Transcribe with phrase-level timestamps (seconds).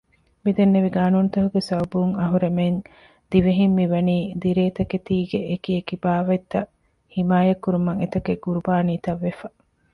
[0.43, 2.79] މިދެންނެވި ޤާނޫނުތަކުގެ ސަބަބުން އަހުރެމެން
[3.29, 6.69] ދިވެހިން މިވަނީ ދިރޭތަކެތީގެ އެކިއެކި ބާވަތްތައް
[7.13, 9.47] ޙިމާޔަތްކުރުމަށް އެތަކެއް ޤުރުބާނީތައް ވެފަ